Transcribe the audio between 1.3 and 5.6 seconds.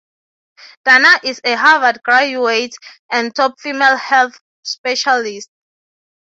a Harvard graduate and top female health specialist.